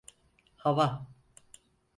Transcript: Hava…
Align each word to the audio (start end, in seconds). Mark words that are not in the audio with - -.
Hava… 0.57 1.07